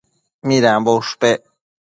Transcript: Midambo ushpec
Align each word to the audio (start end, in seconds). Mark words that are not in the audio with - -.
Midambo 0.47 0.91
ushpec 1.01 1.41